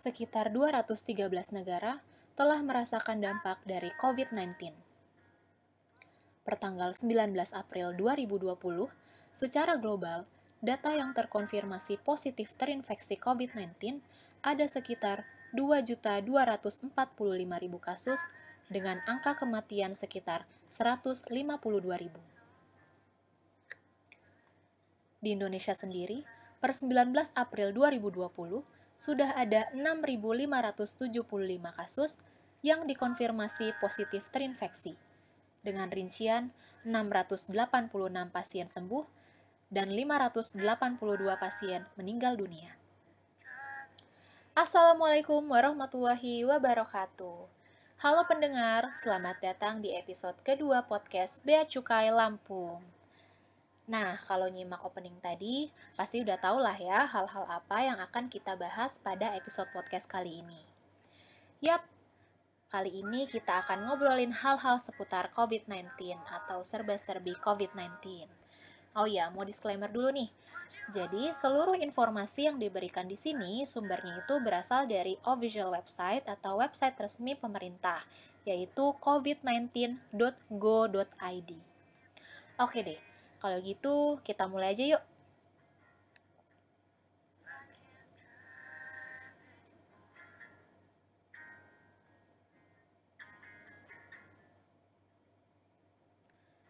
sekitar 0.00 0.48
213 0.48 1.28
negara 1.52 2.00
telah 2.32 2.64
merasakan 2.64 3.20
dampak 3.20 3.60
dari 3.68 3.92
COVID-19. 4.00 4.72
Pertanggal 6.40 6.96
19 6.96 7.36
April 7.52 7.92
2020, 8.00 8.88
secara 9.36 9.76
global, 9.76 10.24
data 10.64 10.96
yang 10.96 11.12
terkonfirmasi 11.12 12.00
positif 12.00 12.56
terinfeksi 12.56 13.20
COVID-19 13.20 14.00
ada 14.40 14.64
sekitar 14.64 15.28
2.245.000 15.52 16.96
kasus 17.76 18.20
dengan 18.72 19.04
angka 19.04 19.36
kematian 19.36 19.92
sekitar 19.92 20.48
152.000. 20.72 21.60
Di 25.20 25.36
Indonesia 25.36 25.76
sendiri, 25.76 26.24
per 26.56 26.72
19 26.72 27.12
April 27.36 27.76
2020, 27.76 28.79
sudah 29.00 29.32
ada 29.32 29.72
6.575 29.72 31.00
kasus 31.72 32.20
yang 32.60 32.84
dikonfirmasi 32.84 33.72
positif 33.80 34.28
terinfeksi, 34.28 34.92
dengan 35.64 35.88
rincian 35.88 36.52
686 36.84 37.48
pasien 38.28 38.68
sembuh 38.68 39.08
dan 39.72 39.88
582 39.88 40.60
pasien 41.40 41.88
meninggal 41.96 42.36
dunia. 42.36 42.76
Assalamualaikum 44.52 45.48
warahmatullahi 45.48 46.44
wabarakatuh. 46.44 47.48
Halo 48.04 48.22
pendengar, 48.28 48.84
selamat 49.00 49.40
datang 49.40 49.80
di 49.80 49.96
episode 49.96 50.36
kedua 50.44 50.84
podcast 50.84 51.40
Bea 51.40 51.64
Cukai 51.64 52.12
Lampung. 52.12 52.99
Nah, 53.90 54.22
kalau 54.22 54.46
nyimak 54.46 54.86
opening 54.86 55.18
tadi, 55.18 55.66
pasti 55.98 56.22
udah 56.22 56.38
tau 56.38 56.62
lah 56.62 56.78
ya 56.78 57.10
hal-hal 57.10 57.42
apa 57.50 57.82
yang 57.82 57.98
akan 57.98 58.30
kita 58.30 58.54
bahas 58.54 59.02
pada 59.02 59.34
episode 59.34 59.66
podcast 59.74 60.06
kali 60.06 60.46
ini. 60.46 60.62
Yap, 61.58 61.82
kali 62.70 63.02
ini 63.02 63.26
kita 63.26 63.66
akan 63.66 63.90
ngobrolin 63.90 64.30
hal-hal 64.30 64.78
seputar 64.78 65.34
COVID-19 65.34 65.90
atau 66.22 66.62
serba-serbi 66.62 67.34
COVID-19. 67.42 68.30
Oh 68.94 69.10
ya, 69.10 69.26
mau 69.34 69.42
disclaimer 69.42 69.90
dulu 69.90 70.14
nih. 70.14 70.30
Jadi, 70.94 71.34
seluruh 71.34 71.74
informasi 71.74 72.46
yang 72.46 72.62
diberikan 72.62 73.10
di 73.10 73.18
sini 73.18 73.66
sumbernya 73.66 74.22
itu 74.22 74.38
berasal 74.38 74.86
dari 74.86 75.18
official 75.26 75.74
website 75.74 76.22
atau 76.30 76.62
website 76.62 76.94
resmi 76.94 77.34
pemerintah, 77.34 78.06
yaitu 78.46 78.94
covid19.go.id. 79.02 81.69
Oke 82.60 82.84
deh, 82.84 83.00
kalau 83.40 83.56
gitu 83.64 84.20
kita 84.20 84.44
mulai 84.44 84.76
aja 84.76 84.84
yuk. 84.84 85.02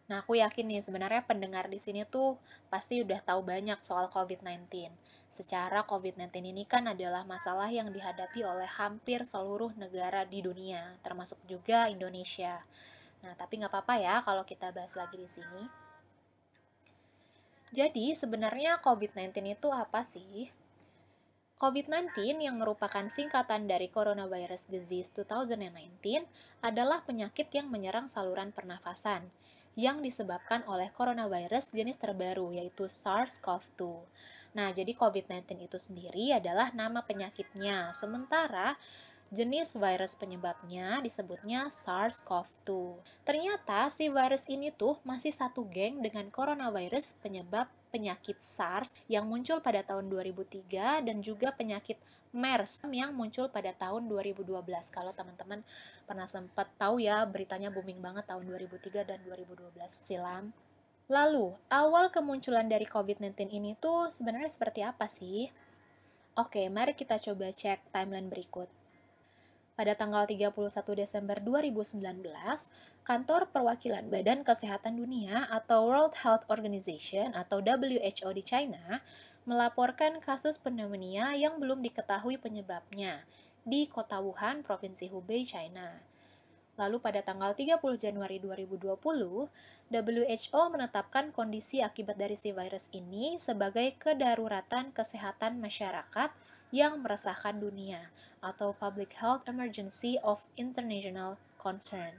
Nah, 0.07 0.23
aku 0.23 0.39
yakin 0.39 0.71
nih 0.71 0.79
sebenarnya 0.79 1.27
pendengar 1.27 1.67
di 1.67 1.75
sini 1.75 2.07
tuh 2.07 2.39
pasti 2.71 3.03
udah 3.03 3.19
tahu 3.19 3.43
banyak 3.43 3.79
soal 3.83 4.07
COVID-19. 4.07 4.95
Secara 5.27 5.83
COVID-19 5.83 6.55
ini 6.55 6.63
kan 6.63 6.87
adalah 6.87 7.27
masalah 7.27 7.67
yang 7.67 7.91
dihadapi 7.91 8.47
oleh 8.47 8.67
hampir 8.79 9.27
seluruh 9.27 9.75
negara 9.75 10.23
di 10.23 10.39
dunia, 10.39 10.95
termasuk 11.03 11.39
juga 11.51 11.91
Indonesia. 11.91 12.63
Nah, 13.27 13.35
tapi 13.35 13.59
nggak 13.59 13.71
apa-apa 13.75 13.95
ya 13.99 14.15
kalau 14.23 14.47
kita 14.47 14.71
bahas 14.71 14.95
lagi 14.95 15.19
di 15.19 15.27
sini. 15.27 15.80
Jadi, 17.71 18.11
sebenarnya 18.11 18.83
COVID-19 18.83 19.55
itu 19.55 19.71
apa 19.71 20.03
sih? 20.03 20.51
COVID-19 21.55 22.41
yang 22.41 22.57
merupakan 22.57 23.05
singkatan 23.07 23.69
dari 23.69 23.87
Coronavirus 23.87 24.73
Disease 24.73 25.13
2019 25.13 26.25
adalah 26.59 27.05
penyakit 27.05 27.47
yang 27.53 27.69
menyerang 27.69 28.09
saluran 28.09 28.49
pernafasan 28.51 29.29
yang 29.79 30.03
disebabkan 30.03 30.67
oleh 30.67 30.91
coronavirus 30.91 31.71
jenis 31.71 31.95
terbaru 31.95 32.51
yaitu 32.51 32.91
SARS-CoV-2. 32.91 34.03
Nah, 34.51 34.75
jadi 34.75 34.91
COVID-19 34.91 35.63
itu 35.63 35.77
sendiri 35.79 36.35
adalah 36.35 36.75
nama 36.75 37.05
penyakitnya. 37.07 37.95
Sementara 37.95 38.75
Jenis 39.31 39.79
virus 39.79 40.19
penyebabnya 40.19 40.99
disebutnya 40.99 41.71
SARS-CoV-2. 41.71 42.99
Ternyata 43.23 43.87
si 43.87 44.11
virus 44.11 44.43
ini 44.51 44.75
tuh 44.75 44.99
masih 45.07 45.31
satu 45.31 45.63
geng 45.71 46.03
dengan 46.03 46.27
coronavirus 46.27 47.15
penyebab 47.23 47.71
penyakit 47.95 48.43
SARS 48.43 48.91
yang 49.07 49.31
muncul 49.31 49.63
pada 49.63 49.87
tahun 49.87 50.11
2003 50.11 51.07
dan 51.07 51.23
juga 51.23 51.55
penyakit 51.55 51.95
MERS 52.35 52.83
yang 52.91 53.15
muncul 53.15 53.47
pada 53.47 53.71
tahun 53.71 54.11
2012. 54.11 54.51
Kalau 54.91 55.15
teman-teman 55.15 55.63
pernah 56.03 56.27
sempat 56.27 56.67
tahu 56.75 56.99
ya 56.99 57.23
beritanya 57.23 57.71
booming 57.71 58.03
banget 58.03 58.27
tahun 58.27 58.43
2003 58.43 59.15
dan 59.15 59.23
2012 59.23 59.79
silam. 60.03 60.51
Lalu, 61.07 61.55
awal 61.71 62.11
kemunculan 62.11 62.67
dari 62.67 62.83
COVID-19 62.83 63.47
ini 63.47 63.79
tuh 63.79 64.11
sebenarnya 64.11 64.51
seperti 64.51 64.83
apa 64.83 65.07
sih? 65.07 65.47
Oke, 66.35 66.67
mari 66.67 66.99
kita 66.99 67.15
coba 67.15 67.47
cek 67.47 67.95
timeline 67.95 68.27
berikut. 68.27 68.80
Pada 69.71 69.95
tanggal 69.95 70.27
31 70.27 70.51
Desember 70.99 71.39
2019, 71.39 72.03
Kantor 73.07 73.47
Perwakilan 73.55 74.11
Badan 74.11 74.43
Kesehatan 74.43 74.99
Dunia 74.99 75.47
atau 75.47 75.87
World 75.87 76.19
Health 76.19 76.43
Organization 76.51 77.31
atau 77.31 77.63
WHO 77.63 78.29
di 78.35 78.43
China 78.43 78.99
melaporkan 79.47 80.19
kasus 80.19 80.59
pneumonia 80.59 81.33
yang 81.39 81.57
belum 81.57 81.79
diketahui 81.81 82.35
penyebabnya 82.37 83.23
di 83.63 83.87
kota 83.87 84.19
Wuhan, 84.19 84.59
Provinsi 84.59 85.07
Hubei, 85.07 85.47
China. 85.47 86.03
Lalu 86.75 86.99
pada 86.99 87.23
tanggal 87.23 87.55
30 87.55 87.79
Januari 87.95 88.43
2020, 88.43 88.91
WHO 89.91 90.61
menetapkan 90.71 91.31
kondisi 91.31 91.79
akibat 91.79 92.19
dari 92.19 92.35
si 92.35 92.51
virus 92.51 92.87
ini 92.95 93.39
sebagai 93.39 93.95
kedaruratan 93.99 94.95
kesehatan 94.95 95.59
masyarakat 95.63 96.31
yang 96.71 97.03
meresahkan 97.03 97.59
dunia 97.59 98.09
atau 98.39 98.73
Public 98.73 99.13
Health 99.19 99.45
Emergency 99.45 100.17
of 100.25 100.47
International 100.57 101.37
Concern. 101.61 102.17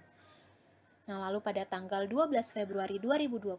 Nah, 1.10 1.18
lalu 1.28 1.42
pada 1.42 1.66
tanggal 1.66 2.06
12 2.06 2.54
Februari 2.54 3.02
2020, 3.02 3.58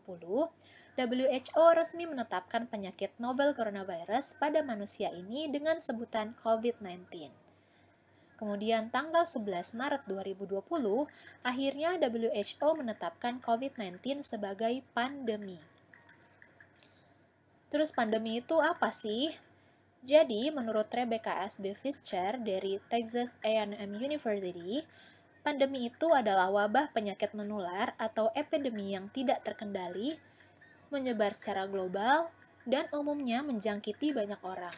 WHO 0.94 1.66
resmi 1.74 2.06
menetapkan 2.06 2.70
penyakit 2.70 3.12
novel 3.18 3.52
coronavirus 3.58 4.38
pada 4.38 4.62
manusia 4.62 5.10
ini 5.12 5.50
dengan 5.50 5.82
sebutan 5.82 6.38
COVID-19. 6.40 7.34
Kemudian 8.38 8.94
tanggal 8.94 9.26
11 9.26 9.74
Maret 9.74 10.04
2020, 10.06 10.62
akhirnya 11.42 11.98
WHO 11.98 12.70
menetapkan 12.78 13.42
COVID-19 13.42 14.22
sebagai 14.22 14.86
pandemi. 14.94 15.58
Terus 17.74 17.90
pandemi 17.90 18.38
itu 18.38 18.62
apa 18.62 18.94
sih? 18.94 19.34
Jadi, 20.04 20.52
menurut 20.52 20.92
Rebecca 20.92 21.40
S. 21.48 21.64
Fischer 21.80 22.36
dari 22.36 22.76
Texas 22.92 23.40
A&M 23.40 23.88
University, 23.96 24.84
pandemi 25.48 25.88
itu 25.88 26.12
adalah 26.12 26.52
wabah 26.52 26.92
penyakit 26.92 27.32
menular 27.32 27.96
atau 27.96 28.28
epidemi 28.36 28.92
yang 28.92 29.08
tidak 29.08 29.40
terkendali, 29.48 30.20
menyebar 30.92 31.32
secara 31.32 31.72
global, 31.72 32.28
dan 32.68 32.84
umumnya 32.92 33.48
menjangkiti 33.48 34.12
banyak 34.12 34.44
orang. 34.44 34.76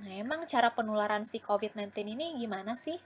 Nah, 0.00 0.16
emang 0.16 0.48
cara 0.48 0.72
penularan 0.72 1.28
si 1.28 1.36
COVID-19 1.44 2.16
ini 2.16 2.40
gimana 2.40 2.72
sih? 2.72 2.96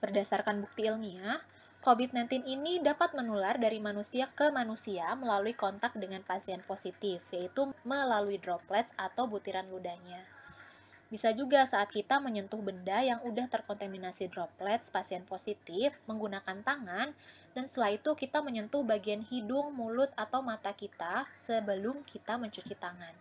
Berdasarkan 0.00 0.64
bukti 0.64 0.88
ilmiah, 0.88 1.44
COVID-19 1.80 2.44
ini 2.44 2.80
dapat 2.80 3.16
menular 3.16 3.56
dari 3.56 3.80
manusia 3.80 4.28
ke 4.32 4.52
manusia 4.52 5.12
melalui 5.16 5.56
kontak 5.56 5.96
dengan 5.96 6.20
pasien 6.20 6.60
positif, 6.64 7.20
yaitu 7.32 7.72
melalui 7.88 8.36
droplets 8.36 8.92
atau 8.96 9.28
butiran 9.28 9.64
ludahnya. 9.68 10.24
Bisa 11.12 11.32
juga 11.36 11.66
saat 11.66 11.92
kita 11.92 12.20
menyentuh 12.20 12.60
benda 12.60 13.00
yang 13.02 13.20
udah 13.26 13.48
terkontaminasi 13.48 14.28
droplets 14.28 14.88
pasien 14.88 15.24
positif 15.24 15.96
menggunakan 16.08 16.60
tangan, 16.64 17.16
dan 17.56 17.64
setelah 17.64 17.96
itu 17.96 18.12
kita 18.16 18.40
menyentuh 18.40 18.80
bagian 18.84 19.24
hidung, 19.24 19.72
mulut, 19.72 20.12
atau 20.16 20.40
mata 20.40 20.72
kita 20.72 21.28
sebelum 21.36 22.00
kita 22.08 22.40
mencuci 22.40 22.76
tangan. 22.76 23.12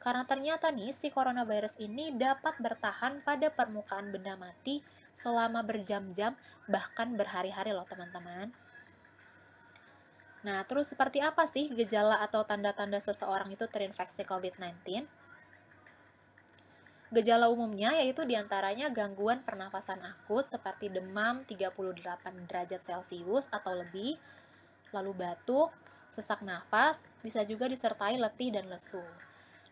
Karena 0.00 0.24
ternyata 0.24 0.68
nih 0.70 0.96
si 0.96 1.08
coronavirus 1.08 1.80
ini 1.80 2.12
dapat 2.14 2.56
bertahan 2.60 3.18
pada 3.24 3.48
permukaan 3.48 4.08
benda 4.12 4.36
mati 4.36 4.80
selama 5.14 5.62
berjam-jam 5.62 6.34
bahkan 6.66 7.14
berhari-hari 7.14 7.70
loh 7.70 7.86
teman-teman. 7.86 8.50
Nah, 10.44 10.60
terus 10.68 10.92
seperti 10.92 11.24
apa 11.24 11.48
sih 11.48 11.72
gejala 11.72 12.20
atau 12.20 12.44
tanda-tanda 12.44 13.00
seseorang 13.00 13.48
itu 13.48 13.64
terinfeksi 13.64 14.28
COVID-19? 14.28 15.08
Gejala 17.14 17.48
umumnya 17.48 17.96
yaitu 17.96 18.26
di 18.28 18.36
antaranya 18.36 18.92
gangguan 18.92 19.40
pernafasan 19.40 20.02
akut 20.04 20.44
seperti 20.44 20.92
demam 20.92 21.46
38 21.48 21.80
derajat 22.50 22.82
Celcius 22.84 23.48
atau 23.48 23.72
lebih, 23.72 24.20
lalu 24.92 25.16
batuk, 25.16 25.72
sesak 26.12 26.44
nafas, 26.44 27.08
bisa 27.24 27.40
juga 27.48 27.64
disertai 27.64 28.20
letih 28.20 28.52
dan 28.52 28.68
lesu. 28.68 29.00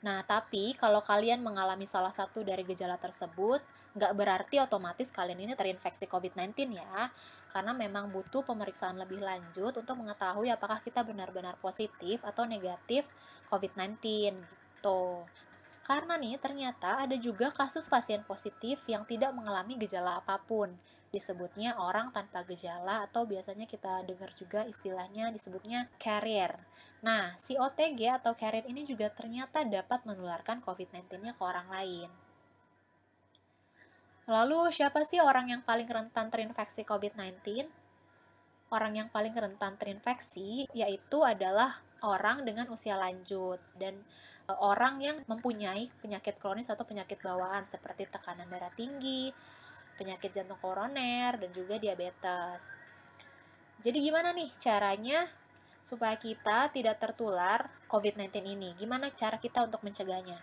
Nah, 0.00 0.24
tapi 0.24 0.72
kalau 0.80 1.04
kalian 1.04 1.44
mengalami 1.44 1.84
salah 1.84 2.10
satu 2.10 2.40
dari 2.42 2.64
gejala 2.64 2.96
tersebut, 2.96 3.60
nggak 3.92 4.12
berarti 4.16 4.56
otomatis 4.58 5.12
kalian 5.12 5.44
ini 5.44 5.52
terinfeksi 5.52 6.08
COVID-19 6.08 6.72
ya, 6.72 7.12
karena 7.52 7.76
memang 7.76 8.08
butuh 8.08 8.40
pemeriksaan 8.40 8.96
lebih 8.96 9.20
lanjut 9.20 9.76
untuk 9.76 9.96
mengetahui 10.00 10.48
apakah 10.48 10.80
kita 10.80 11.04
benar-benar 11.04 11.60
positif 11.60 12.24
atau 12.24 12.48
negatif 12.48 13.04
COVID-19 13.52 14.00
gitu. 14.82 15.28
Karena 15.82 16.14
nih 16.16 16.38
ternyata 16.38 17.02
ada 17.02 17.18
juga 17.18 17.50
kasus 17.52 17.90
pasien 17.90 18.22
positif 18.24 18.80
yang 18.86 19.04
tidak 19.04 19.34
mengalami 19.34 19.76
gejala 19.76 20.22
apa 20.22 20.38
pun. 20.40 20.72
Disebutnya 21.12 21.76
orang 21.76 22.08
tanpa 22.08 22.40
gejala 22.48 23.04
atau 23.04 23.28
biasanya 23.28 23.68
kita 23.68 24.00
dengar 24.08 24.32
juga 24.32 24.64
istilahnya 24.64 25.28
disebutnya 25.28 25.92
carrier. 26.00 26.56
Nah, 27.02 27.34
si 27.36 27.58
OTG 27.58 28.22
atau 28.22 28.32
carrier 28.38 28.64
ini 28.70 28.86
juga 28.86 29.10
ternyata 29.12 29.66
dapat 29.66 30.06
menularkan 30.08 30.62
COVID-19-nya 30.64 31.36
ke 31.36 31.42
orang 31.42 31.68
lain. 31.68 32.08
Lalu, 34.30 34.70
siapa 34.70 35.02
sih 35.02 35.18
orang 35.18 35.50
yang 35.50 35.62
paling 35.66 35.86
rentan 35.86 36.30
terinfeksi 36.30 36.86
COVID-19? 36.86 37.66
Orang 38.72 38.96
yang 38.96 39.08
paling 39.12 39.34
rentan 39.36 39.76
terinfeksi 39.76 40.70
yaitu 40.72 41.20
adalah 41.20 41.82
orang 42.00 42.46
dengan 42.46 42.70
usia 42.72 42.96
lanjut 42.96 43.60
dan 43.76 44.00
Eh, 44.50 44.58
orang 44.58 44.98
yang 44.98 45.16
mempunyai 45.30 45.86
penyakit 46.02 46.34
kronis 46.42 46.66
atau 46.66 46.82
penyakit 46.82 47.22
bawaan 47.22 47.62
seperti 47.62 48.10
tekanan 48.10 48.50
darah 48.50 48.74
tinggi, 48.74 49.30
penyakit 49.94 50.34
jantung 50.34 50.58
koroner, 50.58 51.38
dan 51.38 51.50
juga 51.54 51.78
diabetes. 51.78 52.74
Jadi 53.82 53.98
gimana 54.02 54.34
nih 54.34 54.50
caranya 54.58 55.26
supaya 55.82 56.18
kita 56.18 56.70
tidak 56.74 56.98
tertular 56.98 57.70
COVID-19 57.86 58.34
ini? 58.50 58.70
Gimana 58.78 59.10
cara 59.14 59.38
kita 59.38 59.62
untuk 59.62 59.82
mencegahnya? 59.86 60.38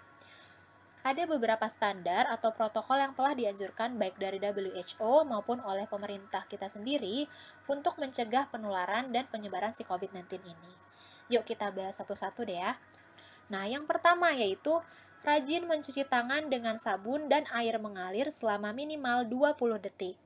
Ada 1.00 1.24
beberapa 1.24 1.64
standar 1.72 2.28
atau 2.28 2.52
protokol 2.52 3.00
yang 3.00 3.16
telah 3.16 3.32
dianjurkan 3.32 3.96
baik 3.96 4.20
dari 4.20 4.36
WHO 4.36 5.24
maupun 5.24 5.64
oleh 5.64 5.88
pemerintah 5.88 6.44
kita 6.44 6.68
sendiri 6.68 7.24
untuk 7.72 7.96
mencegah 7.96 8.52
penularan 8.52 9.08
dan 9.16 9.24
penyebaran 9.32 9.72
si 9.72 9.88
COVID-19 9.88 10.44
ini. 10.44 10.72
Yuk 11.32 11.48
kita 11.48 11.72
bahas 11.72 11.96
satu-satu 12.04 12.44
deh 12.44 12.60
ya. 12.60 12.76
Nah, 13.48 13.64
yang 13.64 13.88
pertama 13.88 14.36
yaitu 14.36 14.76
rajin 15.24 15.64
mencuci 15.72 16.04
tangan 16.04 16.52
dengan 16.52 16.76
sabun 16.76 17.32
dan 17.32 17.48
air 17.56 17.80
mengalir 17.80 18.28
selama 18.28 18.76
minimal 18.76 19.24
20 19.24 19.80
detik. 19.80 20.20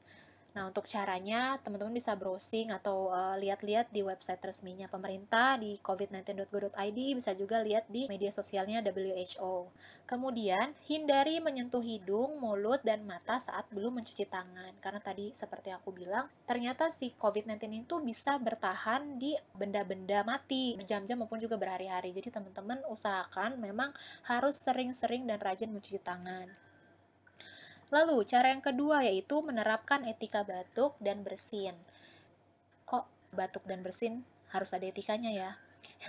Nah, 0.53 0.69
untuk 0.69 0.85
caranya, 0.85 1.57
teman-teman 1.65 1.97
bisa 1.97 2.13
browsing 2.13 2.69
atau 2.69 3.09
uh, 3.09 3.33
lihat-lihat 3.41 3.89
di 3.89 4.05
website 4.05 4.37
resminya 4.37 4.85
pemerintah 4.85 5.57
di 5.57 5.81
covid19.go.id, 5.81 6.99
bisa 7.17 7.33
juga 7.33 7.57
lihat 7.65 7.89
di 7.89 8.05
media 8.05 8.29
sosialnya 8.29 8.85
WHO. 8.85 9.73
Kemudian, 10.05 10.77
hindari 10.85 11.41
menyentuh 11.41 11.81
hidung, 11.81 12.37
mulut, 12.37 12.85
dan 12.85 13.01
mata 13.01 13.41
saat 13.41 13.65
belum 13.73 13.97
mencuci 13.97 14.29
tangan. 14.29 14.77
Karena 14.77 15.01
tadi 15.01 15.33
seperti 15.33 15.73
aku 15.73 15.89
bilang, 15.89 16.29
ternyata 16.45 16.93
si 16.93 17.17
COVID-19 17.17 17.89
itu 17.89 17.95
bisa 18.05 18.37
bertahan 18.37 19.17
di 19.17 19.33
benda-benda 19.57 20.21
mati, 20.21 20.77
berjam-jam 20.77 21.17
maupun 21.17 21.41
juga 21.41 21.57
berhari-hari. 21.57 22.13
Jadi, 22.13 22.29
teman-teman 22.29 22.77
usahakan 22.93 23.57
memang 23.57 23.89
harus 24.29 24.61
sering-sering 24.61 25.25
dan 25.25 25.41
rajin 25.41 25.73
mencuci 25.73 25.97
tangan. 25.97 26.72
Lalu, 27.93 28.25
cara 28.25 28.49
yang 28.49 28.65
kedua 28.65 29.05
yaitu 29.05 29.37
menerapkan 29.45 30.01
etika 30.09 30.41
batuk 30.41 30.97
dan 30.97 31.21
bersin. 31.21 31.77
Kok 32.89 33.05
batuk 33.37 33.69
dan 33.69 33.85
bersin 33.85 34.25
harus 34.49 34.73
ada 34.73 34.89
etikanya 34.89 35.29
ya? 35.29 35.51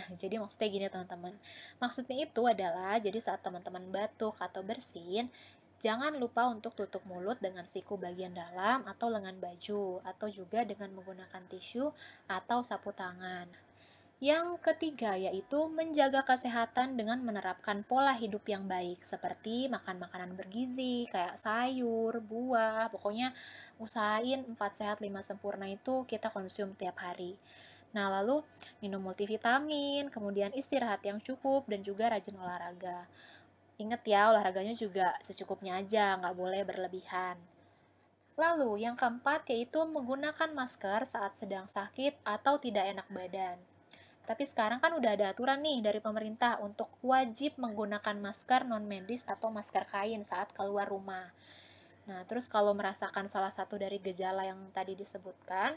jadi 0.20 0.40
maksudnya 0.40 0.68
gini 0.72 0.86
teman-teman. 0.88 1.36
Maksudnya 1.76 2.24
itu 2.24 2.42
adalah 2.48 2.96
jadi 2.96 3.20
saat 3.20 3.44
teman-teman 3.44 3.84
batuk 3.92 4.32
atau 4.40 4.64
bersin, 4.64 5.28
jangan 5.76 6.16
lupa 6.16 6.48
untuk 6.48 6.72
tutup 6.72 7.04
mulut 7.04 7.36
dengan 7.44 7.68
siku 7.68 8.00
bagian 8.00 8.32
dalam 8.32 8.88
atau 8.88 9.12
lengan 9.12 9.36
baju 9.36 10.00
atau 10.08 10.32
juga 10.32 10.64
dengan 10.64 10.88
menggunakan 10.96 11.42
tisu 11.52 11.92
atau 12.32 12.64
sapu 12.64 12.96
tangan. 12.96 13.44
Yang 14.22 14.62
ketiga 14.62 15.18
yaitu 15.18 15.66
menjaga 15.66 16.22
kesehatan 16.22 16.94
dengan 16.94 17.18
menerapkan 17.18 17.82
pola 17.82 18.14
hidup 18.14 18.46
yang 18.46 18.70
baik 18.70 19.02
seperti 19.02 19.66
makan 19.66 20.06
makanan 20.06 20.38
bergizi 20.38 21.10
kayak 21.10 21.34
sayur, 21.34 22.22
buah, 22.22 22.94
pokoknya 22.94 23.34
usahain 23.82 24.46
4 24.46 24.54
sehat 24.70 24.98
5 25.02 25.10
sempurna 25.18 25.66
itu 25.66 26.06
kita 26.06 26.30
konsum 26.30 26.78
tiap 26.78 27.02
hari. 27.02 27.34
Nah, 27.94 28.10
lalu 28.10 28.42
minum 28.82 29.02
multivitamin, 29.02 30.10
kemudian 30.10 30.50
istirahat 30.54 31.02
yang 31.06 31.22
cukup 31.22 31.66
dan 31.70 31.82
juga 31.82 32.10
rajin 32.10 32.34
olahraga. 32.34 33.06
Ingat 33.78 34.02
ya, 34.06 34.30
olahraganya 34.30 34.74
juga 34.74 35.14
secukupnya 35.22 35.78
aja, 35.78 36.18
nggak 36.18 36.34
boleh 36.34 36.62
berlebihan. 36.66 37.38
Lalu, 38.34 38.82
yang 38.82 38.98
keempat 38.98 39.46
yaitu 39.46 39.78
menggunakan 39.86 40.50
masker 40.54 41.06
saat 41.06 41.38
sedang 41.38 41.70
sakit 41.70 42.18
atau 42.26 42.58
tidak 42.58 42.90
enak 42.90 43.06
badan. 43.14 43.73
Tapi 44.24 44.48
sekarang 44.48 44.80
kan 44.80 44.96
udah 44.96 45.16
ada 45.16 45.36
aturan 45.36 45.60
nih 45.60 45.84
dari 45.84 46.00
pemerintah 46.00 46.56
untuk 46.64 46.88
wajib 47.04 47.60
menggunakan 47.60 48.16
masker 48.16 48.64
non 48.64 48.88
medis 48.88 49.28
atau 49.28 49.52
masker 49.52 49.84
kain 49.84 50.24
saat 50.24 50.48
keluar 50.56 50.88
rumah. 50.88 51.28
Nah, 52.08 52.24
terus 52.28 52.48
kalau 52.48 52.72
merasakan 52.76 53.28
salah 53.28 53.52
satu 53.52 53.80
dari 53.80 53.96
gejala 54.00 54.44
yang 54.44 54.60
tadi 54.76 54.92
disebutkan, 54.92 55.76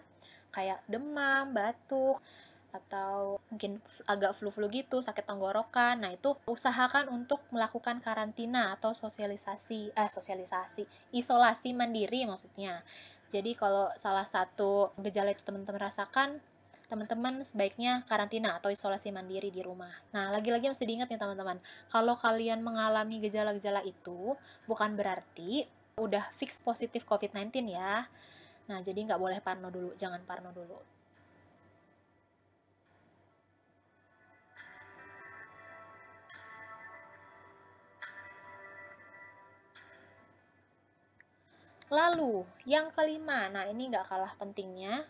kayak 0.51 0.83
demam, 0.87 1.55
batuk, 1.55 2.19
atau 2.75 3.39
mungkin 3.47 3.79
agak 4.05 4.35
flu-flu 4.35 4.67
gitu, 4.69 4.99
sakit 4.99 5.23
tenggorokan. 5.23 6.03
Nah, 6.03 6.11
itu 6.11 6.35
usahakan 6.45 7.07
untuk 7.09 7.39
melakukan 7.49 8.03
karantina 8.03 8.75
atau 8.75 8.91
sosialisasi, 8.91 9.95
eh 9.95 10.09
sosialisasi, 10.11 10.83
isolasi 11.15 11.71
mandiri 11.71 12.27
maksudnya. 12.27 12.83
Jadi 13.27 13.55
kalau 13.59 13.91
salah 13.99 14.23
satu 14.23 14.95
gejala 14.99 15.35
itu 15.35 15.43
teman-teman 15.43 15.91
rasakan, 15.91 16.39
teman-teman 16.87 17.43
sebaiknya 17.43 18.07
karantina 18.07 18.55
atau 18.55 18.71
isolasi 18.71 19.11
mandiri 19.11 19.51
di 19.51 19.59
rumah. 19.59 19.91
Nah, 20.15 20.31
lagi-lagi 20.31 20.71
mesti 20.71 20.87
diingat 20.87 21.11
nih 21.11 21.19
teman-teman, 21.19 21.59
kalau 21.91 22.15
kalian 22.15 22.63
mengalami 22.63 23.19
gejala-gejala 23.19 23.83
itu, 23.83 24.39
bukan 24.71 24.95
berarti 24.95 25.67
udah 25.99 26.23
fix 26.39 26.63
positif 26.63 27.03
COVID-19 27.03 27.75
ya. 27.75 28.07
Nah, 28.71 28.79
jadi 28.79 29.03
nggak 29.03 29.19
boleh 29.19 29.39
parno 29.43 29.67
dulu, 29.67 29.91
jangan 29.99 30.23
parno 30.23 30.55
dulu. 30.55 30.79
Lalu, 41.87 42.43
yang 42.67 42.91
kelima, 42.91 43.47
nah 43.47 43.63
ini 43.63 43.87
nggak 43.87 44.11
kalah 44.11 44.35
pentingnya, 44.35 45.07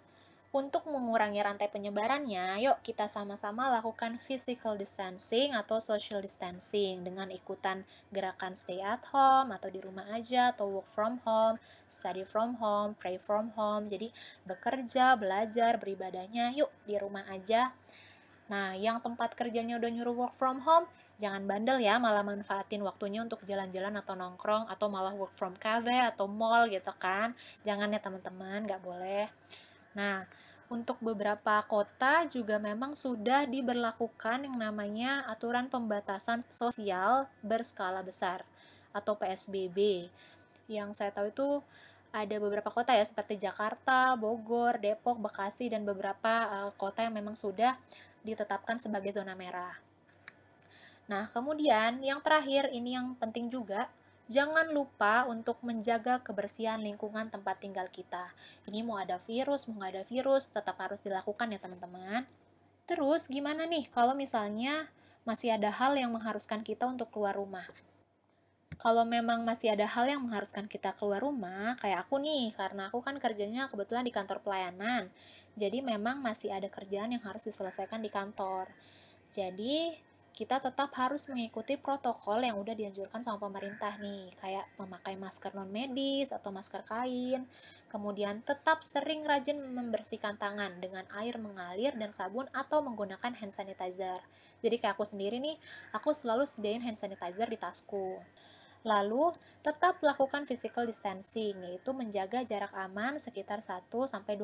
untuk 0.55 0.87
mengurangi 0.87 1.43
rantai 1.43 1.67
penyebarannya, 1.67 2.63
yuk 2.63 2.79
kita 2.79 3.11
sama-sama 3.11 3.67
lakukan 3.67 4.15
physical 4.15 4.79
distancing 4.79 5.51
atau 5.51 5.83
social 5.83 6.23
distancing 6.23 7.03
dengan 7.03 7.27
ikutan 7.27 7.83
gerakan 8.15 8.55
stay 8.55 8.79
at 8.79 9.03
home 9.11 9.51
atau 9.51 9.67
di 9.67 9.83
rumah 9.83 10.07
aja 10.15 10.55
atau 10.55 10.79
work 10.79 10.87
from 10.95 11.19
home, 11.27 11.59
study 11.91 12.23
from 12.23 12.55
home, 12.63 12.95
pray 12.95 13.19
from 13.19 13.51
home. 13.59 13.91
Jadi 13.91 14.07
bekerja, 14.47 15.19
belajar, 15.19 15.75
beribadahnya 15.83 16.55
yuk 16.55 16.71
di 16.87 16.95
rumah 16.95 17.27
aja. 17.27 17.75
Nah, 18.47 18.71
yang 18.79 19.03
tempat 19.03 19.35
kerjanya 19.35 19.75
udah 19.75 19.91
nyuruh 19.91 20.15
work 20.15 20.35
from 20.39 20.63
home, 20.63 20.87
jangan 21.19 21.43
bandel 21.43 21.83
ya 21.83 21.99
malah 21.99 22.23
manfaatin 22.23 22.79
waktunya 22.87 23.19
untuk 23.19 23.43
jalan-jalan 23.43 23.99
atau 23.99 24.15
nongkrong 24.15 24.71
atau 24.71 24.87
malah 24.87 25.11
work 25.11 25.35
from 25.35 25.59
cafe 25.59 26.07
atau 26.07 26.31
mall 26.31 26.71
gitu 26.71 26.95
kan. 26.95 27.35
Jangan 27.67 27.91
ya 27.91 27.99
teman-teman, 27.99 28.63
nggak 28.63 28.79
boleh. 28.79 29.27
Nah, 29.95 30.25
untuk 30.67 30.99
beberapa 30.99 31.63
kota 31.63 32.27
juga 32.27 32.59
memang 32.59 32.91
sudah 32.91 33.47
diberlakukan 33.47 34.43
yang 34.43 34.59
namanya 34.59 35.23
aturan 35.31 35.71
pembatasan 35.71 36.43
sosial 36.43 37.31
berskala 37.39 38.03
besar 38.03 38.43
atau 38.91 39.15
PSBB. 39.15 40.11
Yang 40.67 40.99
saya 40.99 41.15
tahu 41.15 41.31
itu 41.31 41.47
ada 42.11 42.35
beberapa 42.39 42.67
kota 42.67 42.91
ya 42.91 43.03
seperti 43.07 43.39
Jakarta, 43.39 44.19
Bogor, 44.19 44.75
Depok, 44.79 45.19
Bekasi 45.23 45.71
dan 45.71 45.87
beberapa 45.87 46.51
uh, 46.51 46.71
kota 46.75 47.07
yang 47.07 47.15
memang 47.15 47.39
sudah 47.39 47.79
ditetapkan 48.27 48.75
sebagai 48.75 49.15
zona 49.15 49.39
merah. 49.39 49.75
Nah, 51.07 51.31
kemudian 51.31 52.03
yang 52.03 52.19
terakhir 52.19 52.67
ini 52.75 52.99
yang 52.99 53.15
penting 53.15 53.47
juga 53.47 53.87
Jangan 54.27 54.75
lupa 54.75 55.23
untuk 55.31 55.63
menjaga 55.63 56.19
kebersihan 56.19 56.83
lingkungan 56.83 57.31
tempat 57.31 57.63
tinggal 57.63 57.87
kita. 57.87 58.35
Ini 58.67 58.83
mau 58.83 58.99
ada 58.99 59.23
virus, 59.23 59.71
mau 59.71 59.79
nggak 59.79 59.91
ada 59.95 60.03
virus, 60.03 60.51
tetap 60.51 60.75
harus 60.83 60.99
dilakukan 60.99 61.55
ya 61.55 61.59
teman-teman. 61.63 62.27
Terus 62.83 63.31
gimana 63.31 63.63
nih 63.63 63.87
kalau 63.87 64.11
misalnya 64.15 64.91
masih 65.23 65.55
ada 65.55 65.71
hal 65.71 65.95
yang 65.95 66.11
mengharuskan 66.11 66.63
kita 66.63 66.87
untuk 66.87 67.11
keluar 67.11 67.35
rumah? 67.39 67.67
kalau 68.77 69.03
memang 69.03 69.41
masih 69.41 69.73
ada 69.73 69.89
hal 69.89 70.05
yang 70.05 70.21
mengharuskan 70.21 70.69
kita 70.69 70.93
keluar 70.93 71.25
rumah, 71.25 71.73
kayak 71.81 72.05
aku 72.05 72.21
nih, 72.21 72.53
karena 72.53 72.93
aku 72.93 73.01
kan 73.01 73.17
kerjanya 73.17 73.65
kebetulan 73.73 74.05
di 74.05 74.13
kantor 74.13 74.37
pelayanan. 74.45 75.09
Jadi 75.57 75.81
memang 75.81 76.21
masih 76.21 76.53
ada 76.53 76.69
kerjaan 76.69 77.09
yang 77.09 77.23
harus 77.25 77.41
diselesaikan 77.49 77.97
di 78.05 78.13
kantor. 78.13 78.69
Jadi 79.33 79.97
kita 80.37 80.61
tetap 80.61 80.93
harus 80.93 81.25
mengikuti 81.25 81.81
protokol 81.81 82.45
yang 82.45 82.61
udah 82.61 82.77
dianjurkan 82.77 83.25
sama 83.25 83.41
pemerintah 83.41 83.97
nih, 83.97 84.29
kayak 84.37 84.69
memakai 84.77 85.17
masker 85.17 85.49
non 85.57 85.65
medis 85.65 86.29
atau 86.29 86.53
masker 86.53 86.85
kain. 86.85 87.49
Kemudian 87.89 88.45
tetap 88.45 88.85
sering 88.85 89.25
rajin 89.25 89.57
membersihkan 89.57 90.37
tangan 90.37 90.77
dengan 90.77 91.09
air 91.17 91.41
mengalir 91.41 91.97
dan 91.97 92.13
sabun 92.13 92.45
atau 92.53 92.85
menggunakan 92.85 93.33
hand 93.33 93.49
sanitizer. 93.49 94.21
Jadi 94.61 94.77
kayak 94.77 94.93
aku 94.93 95.09
sendiri 95.09 95.41
nih, 95.41 95.57
aku 95.89 96.13
selalu 96.13 96.45
sediain 96.45 96.85
hand 96.85 97.01
sanitizer 97.01 97.49
di 97.49 97.57
tasku. 97.57 98.21
Lalu, 98.85 99.33
tetap 99.65 99.97
lakukan 100.05 100.45
physical 100.45 100.85
distancing, 100.85 101.57
yaitu 101.65 101.97
menjaga 101.97 102.45
jarak 102.45 102.69
aman 102.77 103.17
sekitar 103.17 103.65
1-2 103.65 103.89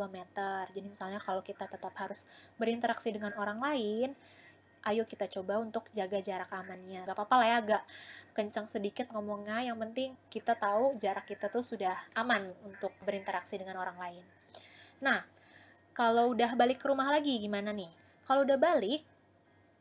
meter. 0.10 0.62
Jadi 0.74 0.88
misalnya 0.90 1.22
kalau 1.22 1.46
kita 1.46 1.70
tetap 1.70 1.94
harus 2.02 2.26
berinteraksi 2.58 3.14
dengan 3.14 3.38
orang 3.38 3.62
lain, 3.62 4.10
ayo 4.88 5.08
kita 5.08 5.28
coba 5.32 5.60
untuk 5.60 5.88
jaga 5.96 6.20
jarak 6.20 6.52
amannya. 6.52 7.04
Gak 7.08 7.16
apa-apa 7.16 7.36
lah 7.40 7.48
ya, 7.48 7.58
agak 7.63 7.84
kencang 8.34 8.66
sedikit 8.66 9.08
ngomongnya, 9.13 9.62
yang 9.62 9.78
penting 9.78 10.18
kita 10.28 10.58
tahu 10.58 10.98
jarak 10.98 11.30
kita 11.30 11.48
tuh 11.48 11.62
sudah 11.62 11.94
aman 12.18 12.50
untuk 12.66 12.90
berinteraksi 13.06 13.62
dengan 13.62 13.78
orang 13.78 13.98
lain. 14.02 14.25
Nah, 15.06 15.22
kalau 15.94 16.34
udah 16.34 16.58
balik 16.58 16.82
ke 16.82 16.90
rumah 16.90 17.08
lagi 17.13 17.38
gimana 17.38 17.70
nih? 17.70 17.92
Kalau 18.25 18.42
udah 18.42 18.58
balik, 18.58 19.06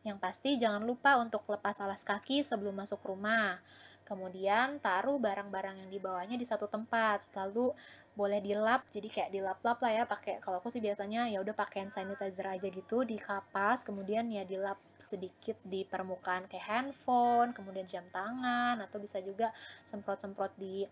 yang 0.03 0.19
pasti 0.19 0.59
jangan 0.59 0.83
lupa 0.83 1.17
untuk 1.17 1.47
lepas 1.47 1.79
alas 1.79 2.03
kaki 2.03 2.43
sebelum 2.43 2.75
masuk 2.75 3.01
rumah. 3.07 3.63
Kemudian 4.03 4.83
taruh 4.83 5.17
barang-barang 5.17 5.87
yang 5.87 5.91
dibawanya 5.91 6.37
di 6.39 6.47
satu 6.47 6.67
tempat. 6.67 7.27
Lalu 7.35 7.73
boleh 8.13 8.45
dilap, 8.45 8.85
jadi 8.93 9.09
kayak 9.09 9.31
dilap-lap 9.33 9.81
lah 9.81 9.93
ya 9.93 10.05
pakai 10.05 10.37
kalau 10.45 10.61
aku 10.61 10.69
sih 10.69 10.85
biasanya 10.85 11.33
ya 11.33 11.41
udah 11.41 11.57
pakai 11.57 11.89
sanitizer 11.89 12.45
aja 12.45 12.69
gitu 12.69 13.09
di 13.09 13.17
kapas, 13.17 13.89
kemudian 13.89 14.29
ya 14.29 14.45
dilap 14.45 14.77
sedikit 15.01 15.57
di 15.65 15.89
permukaan 15.89 16.45
kayak 16.45 16.69
handphone, 16.69 17.57
kemudian 17.57 17.89
jam 17.89 18.05
tangan 18.13 18.77
atau 18.85 19.01
bisa 19.01 19.17
juga 19.25 19.49
semprot-semprot 19.89 20.53
di 20.61 20.85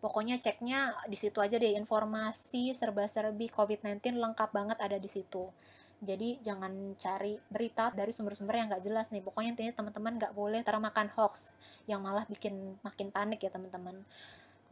Pokoknya 0.00 0.36
ceknya 0.40 0.96
di 1.04 1.16
situ 1.20 1.38
aja 1.44 1.60
deh 1.60 1.76
informasi 1.76 2.72
serba-serbi 2.72 3.52
COVID-19 3.52 4.16
lengkap 4.16 4.48
banget 4.48 4.80
ada 4.80 4.96
di 4.96 5.12
situ. 5.12 5.52
Jadi 6.00 6.40
jangan 6.40 6.96
cari 6.96 7.36
berita 7.52 7.92
dari 7.92 8.16
sumber-sumber 8.16 8.56
yang 8.56 8.72
nggak 8.72 8.82
jelas 8.82 9.12
nih. 9.12 9.20
Pokoknya 9.20 9.54
intinya 9.54 9.76
teman-teman 9.76 10.16
nggak 10.16 10.32
boleh 10.32 10.64
termakan 10.64 11.12
hoax 11.12 11.52
yang 11.84 12.00
malah 12.00 12.24
bikin 12.26 12.80
makin 12.80 13.12
panik 13.12 13.44
ya 13.44 13.52
teman-teman 13.52 14.02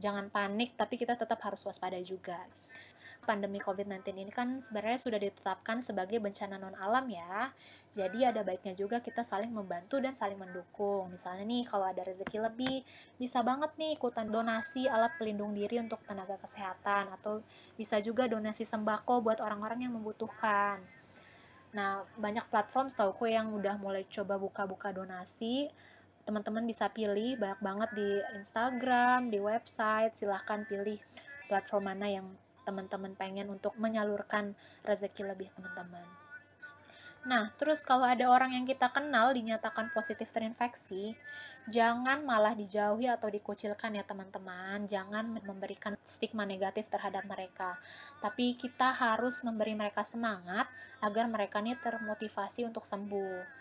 jangan 0.00 0.32
panik, 0.32 0.74
tapi 0.74 0.96
kita 0.96 1.14
tetap 1.14 1.38
harus 1.44 1.60
waspada 1.68 2.00
juga. 2.00 2.40
Pandemi 3.20 3.60
COVID-19 3.60 4.16
ini 4.16 4.32
kan 4.32 4.64
sebenarnya 4.64 4.96
sudah 4.96 5.20
ditetapkan 5.20 5.84
sebagai 5.84 6.16
bencana 6.24 6.56
non 6.56 6.72
alam 6.72 7.04
ya. 7.12 7.52
Jadi 7.92 8.24
ada 8.24 8.40
baiknya 8.40 8.72
juga 8.72 8.96
kita 8.96 9.20
saling 9.20 9.52
membantu 9.52 10.00
dan 10.00 10.16
saling 10.16 10.40
mendukung. 10.40 11.12
Misalnya 11.12 11.44
nih 11.44 11.68
kalau 11.68 11.84
ada 11.84 12.00
rezeki 12.00 12.40
lebih, 12.40 12.80
bisa 13.20 13.44
banget 13.44 13.76
nih 13.76 14.00
ikutan 14.00 14.24
donasi 14.32 14.88
alat 14.88 15.12
pelindung 15.20 15.52
diri 15.52 15.76
untuk 15.84 16.00
tenaga 16.08 16.40
kesehatan 16.40 17.12
atau 17.20 17.44
bisa 17.76 18.00
juga 18.00 18.24
donasi 18.24 18.64
sembako 18.64 19.20
buat 19.20 19.38
orang-orang 19.44 19.84
yang 19.84 20.00
membutuhkan. 20.00 20.80
Nah, 21.70 22.02
banyak 22.18 22.48
platform 22.50 22.90
setahu 22.90 23.30
yang 23.30 23.52
udah 23.54 23.78
mulai 23.78 24.08
coba 24.08 24.40
buka-buka 24.40 24.90
donasi 24.90 25.70
teman-teman 26.30 26.62
bisa 26.62 26.86
pilih 26.94 27.34
banyak 27.34 27.58
banget 27.58 27.90
di 27.98 28.10
Instagram, 28.38 29.34
di 29.34 29.42
website, 29.42 30.14
silahkan 30.14 30.62
pilih 30.62 31.02
platform 31.50 31.90
mana 31.90 32.06
yang 32.06 32.30
teman-teman 32.62 33.18
pengen 33.18 33.50
untuk 33.50 33.74
menyalurkan 33.74 34.54
rezeki 34.86 35.26
lebih 35.26 35.50
teman-teman. 35.58 36.06
Nah, 37.26 37.50
terus 37.58 37.82
kalau 37.82 38.06
ada 38.06 38.30
orang 38.30 38.54
yang 38.54 38.62
kita 38.62 38.94
kenal 38.94 39.34
dinyatakan 39.34 39.90
positif 39.90 40.30
terinfeksi, 40.30 41.18
jangan 41.66 42.22
malah 42.22 42.54
dijauhi 42.54 43.10
atau 43.10 43.26
dikucilkan 43.26 43.98
ya 43.98 44.06
teman-teman. 44.06 44.86
Jangan 44.86 45.42
memberikan 45.42 45.98
stigma 46.06 46.46
negatif 46.46 46.88
terhadap 46.88 47.26
mereka. 47.26 47.76
Tapi 48.22 48.54
kita 48.54 48.94
harus 48.94 49.42
memberi 49.42 49.74
mereka 49.74 50.06
semangat 50.06 50.70
agar 51.02 51.26
mereka 51.26 51.58
ini 51.58 51.74
termotivasi 51.74 52.64
untuk 52.64 52.86
sembuh. 52.86 53.59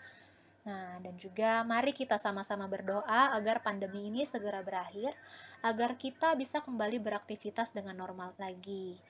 Nah, 0.68 1.00
dan 1.00 1.16
juga 1.16 1.64
mari 1.64 1.96
kita 1.96 2.20
sama-sama 2.20 2.68
berdoa 2.68 3.32
agar 3.32 3.64
pandemi 3.64 4.12
ini 4.12 4.28
segera 4.28 4.60
berakhir, 4.60 5.16
agar 5.64 5.96
kita 5.96 6.36
bisa 6.36 6.60
kembali 6.60 7.00
beraktivitas 7.00 7.72
dengan 7.72 7.96
normal 7.96 8.36
lagi. 8.36 9.00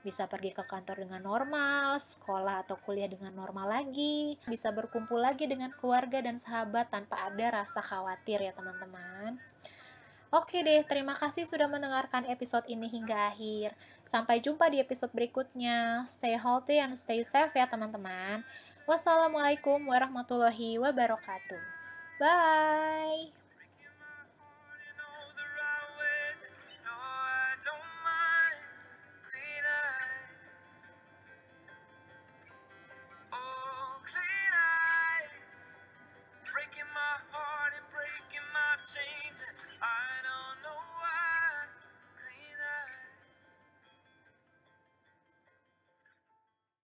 Bisa 0.00 0.24
pergi 0.28 0.56
ke 0.56 0.64
kantor 0.64 1.04
dengan 1.04 1.20
normal, 1.24 2.00
sekolah 2.00 2.64
atau 2.64 2.76
kuliah 2.80 3.08
dengan 3.08 3.32
normal 3.36 3.68
lagi, 3.68 4.36
bisa 4.48 4.72
berkumpul 4.72 5.20
lagi 5.20 5.44
dengan 5.44 5.72
keluarga 5.76 6.24
dan 6.24 6.40
sahabat 6.40 6.88
tanpa 6.88 7.20
ada 7.28 7.64
rasa 7.64 7.84
khawatir 7.84 8.40
ya 8.40 8.52
teman-teman. 8.56 9.36
Oke 10.30 10.62
deh, 10.62 10.86
terima 10.86 11.18
kasih 11.18 11.42
sudah 11.42 11.66
mendengarkan 11.66 12.22
episode 12.30 12.62
ini 12.70 12.86
hingga 12.86 13.34
akhir. 13.34 13.74
Sampai 14.06 14.38
jumpa 14.38 14.70
di 14.70 14.78
episode 14.78 15.10
berikutnya. 15.10 16.06
Stay 16.06 16.38
healthy 16.38 16.78
and 16.78 16.94
stay 16.94 17.18
safe 17.26 17.50
ya 17.50 17.66
teman-teman. 17.66 18.38
Wassalamualaikum 18.90 19.86
warahmatullahi 19.86 20.82
wabarakatuh. 20.82 21.62
Bye. 22.18 23.39